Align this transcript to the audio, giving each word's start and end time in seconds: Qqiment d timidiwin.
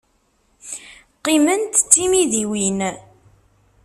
Qqiment 1.17 1.71
d 1.79 1.83
timidiwin. 1.91 2.79